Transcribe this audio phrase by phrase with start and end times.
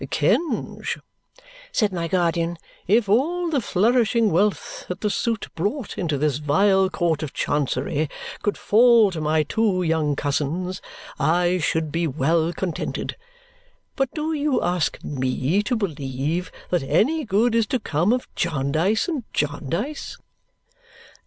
[0.09, 0.97] "Kenge,"
[1.71, 2.57] said my guardian,
[2.87, 8.09] "if all the flourishing wealth that the suit brought into this vile court of Chancery
[8.41, 10.81] could fall to my two young cousins,
[11.19, 13.15] I should be well contented.
[13.95, 19.07] But do you ask ME to believe that any good is to come of Jarndyce
[19.07, 20.17] and Jarndyce?"